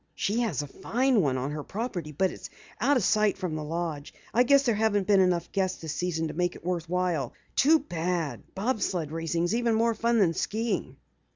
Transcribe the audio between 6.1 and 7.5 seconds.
to make it worth while.